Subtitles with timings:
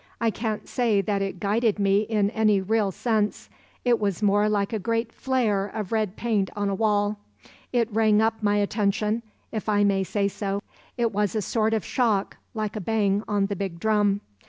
[0.19, 3.51] I can't say that it guided me in any real sense;
[3.85, 7.19] it was more like a great flare of red paint on a wall;
[7.71, 10.59] it rang up my attention, if I may say so;
[10.97, 14.21] it was a sort of shock like a bang on the big drum.